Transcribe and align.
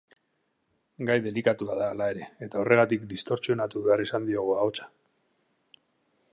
Gai 1.09 1.17
delikatua 1.25 1.75
da 1.81 1.89
hala 1.89 2.07
ere, 2.15 2.25
eta 2.47 2.61
horregatik 2.63 3.05
distortsionatu 3.13 3.83
behar 3.89 4.03
izan 4.09 4.29
diogu 4.31 4.59
ahotsa. 4.63 4.89